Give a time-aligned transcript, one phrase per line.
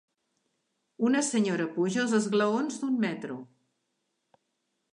[1.09, 3.39] Una senyora puja els esglaons d'un metro.